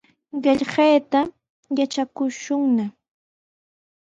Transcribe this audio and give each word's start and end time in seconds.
Qillqayta 0.43 1.21
yatrakushunna. 1.77 2.85